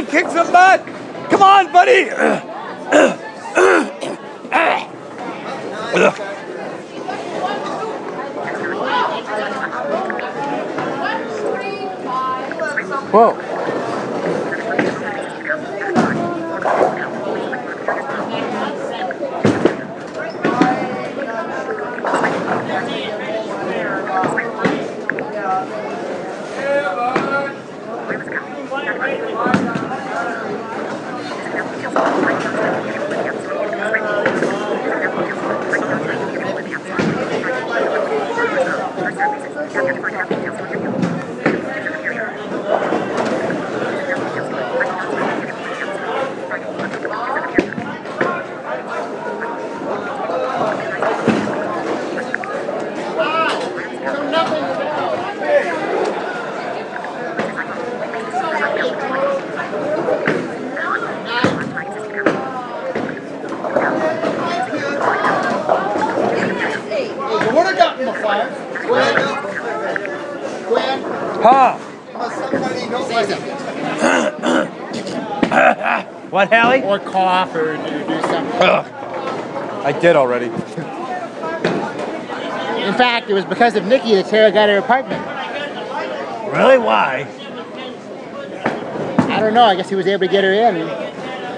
[0.00, 0.86] Buddy, kick some butt.
[1.30, 2.08] Come on, buddy.
[13.10, 13.34] Whoa.
[28.70, 29.59] What are
[71.42, 71.78] Huh?
[72.12, 73.28] Must somebody know like
[76.30, 76.82] What, Hallie?
[76.82, 78.60] Or cough or do, do something.
[78.60, 80.46] I did already.
[80.46, 80.52] In
[82.94, 85.26] fact, it was because of Nikki that Tara got her apartment.
[86.54, 86.76] Really?
[86.76, 87.26] Why?
[89.40, 89.64] I don't know.
[89.64, 90.74] I guess he was able to get her in.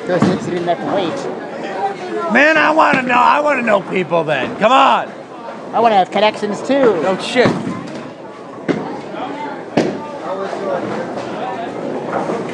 [0.00, 2.32] Because Nixie didn't have to wait.
[2.32, 3.14] Man, I want to know.
[3.14, 4.56] I want to know people then.
[4.60, 5.08] Come on.
[5.74, 7.02] I want to have connections too.
[7.02, 7.48] No shit.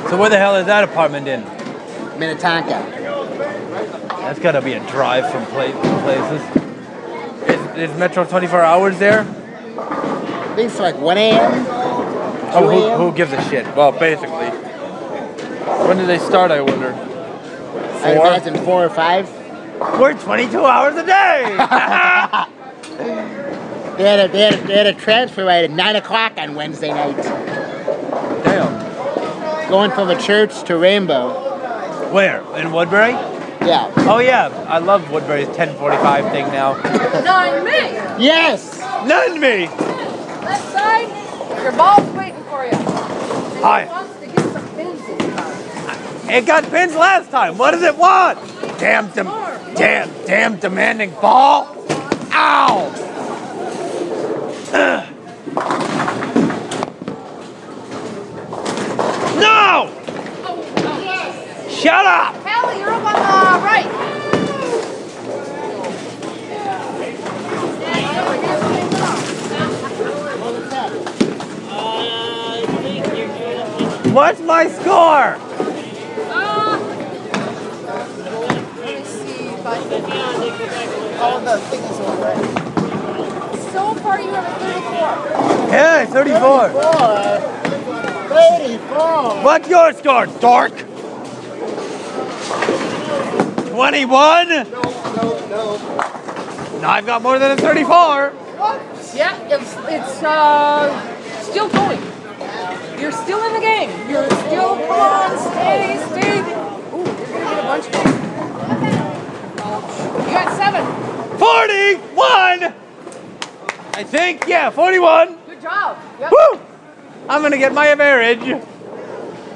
[0.08, 1.42] So where the hell is that apartment in?
[2.18, 2.68] Minnetonka.
[4.22, 7.76] That's got to be a drive from pla- places.
[7.76, 9.20] Is, is Metro 24 hours there?
[9.20, 11.66] I think it's like 1 a.m.
[12.54, 13.66] Oh, who, who gives a shit?
[13.76, 14.69] Well, basically.
[15.90, 16.92] When do they start, I wonder?
[16.94, 18.28] I Four?
[18.28, 19.30] imagine 4 or 5.
[19.98, 21.56] We're 22 hours a day!
[23.96, 26.54] They had a, they had a, they had a transfer right at 9 o'clock on
[26.54, 27.16] Wednesday night.
[28.44, 29.68] Damn.
[29.68, 32.10] Going from a church to Rainbow.
[32.10, 32.40] Where?
[32.56, 33.10] In Woodbury?
[33.10, 33.92] Yeah.
[33.96, 34.46] Oh, yeah.
[34.68, 36.80] I love Woodbury's 1045 thing now.
[37.24, 38.24] Nine me.
[38.24, 38.78] Yes!
[39.06, 39.66] None me!
[39.66, 41.08] Left side.
[41.62, 42.70] Your ball's waiting for you.
[42.70, 43.84] And Hi.
[43.84, 45.60] He wants to get some pins in your mouth.
[46.32, 47.58] It got pins last time.
[47.58, 48.38] What does it want?
[48.78, 49.26] Damn, dem-
[49.74, 51.66] damn, damn demanding ball.
[52.32, 52.92] Ow!
[54.72, 55.06] Ugh.
[59.40, 59.90] No!
[61.70, 62.34] Shut up!
[62.44, 63.86] Hallie, you're up on the uh, right.
[74.12, 75.38] What's my score?
[76.32, 76.78] Uh,
[78.78, 79.59] let me see if I can.
[79.70, 82.34] All the things over.
[83.70, 85.70] So far, you have a 34.
[85.70, 86.70] Yeah, 34.
[88.28, 89.44] 34.
[89.44, 90.76] What's your score, dork?
[93.68, 94.48] 21?
[94.48, 95.38] No, no.
[95.46, 95.78] No.
[96.80, 98.32] Now I've got more than a 34.
[99.14, 100.90] Yeah, it's it's uh
[101.42, 102.02] still going.
[103.00, 103.90] You're still in the game.
[104.10, 106.40] You're still come on, stay, stay.
[106.40, 109.09] Ooh, you're gonna get a bunch of them.
[111.70, 112.70] You got seven.
[112.70, 112.74] 41!
[113.94, 115.36] I think, yeah, 41.
[115.46, 115.98] Good job.
[116.18, 116.32] Yep.
[116.32, 116.60] Woo!
[117.28, 118.62] I'm gonna get my average.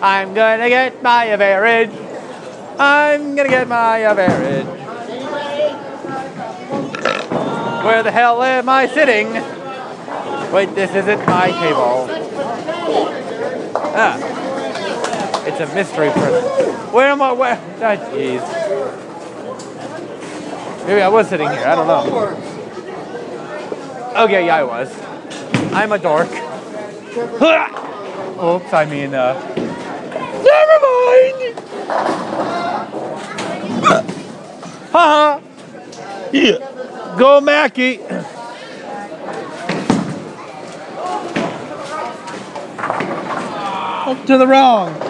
[0.00, 1.90] I'm gonna get my average.
[2.78, 4.66] I'm gonna get my average.
[7.84, 9.32] Where the hell am I sitting?
[10.52, 12.06] Wait, this isn't my table.
[13.96, 15.44] Ah.
[15.46, 16.92] It's a mystery person.
[16.92, 17.32] Where am I?
[17.32, 17.60] Where?
[17.82, 19.03] Ah, jeez.
[20.86, 21.64] Maybe I was sitting here.
[21.66, 22.54] I don't know.
[24.24, 24.92] Okay, yeah, I was.
[25.72, 26.28] I'm a dork.
[28.44, 29.34] Oops, I mean, uh.
[30.44, 31.58] Never mind!
[34.92, 35.40] Haha!
[36.32, 37.16] yeah.
[37.18, 38.00] Go, Mackie!
[44.06, 45.03] Up to the wrong.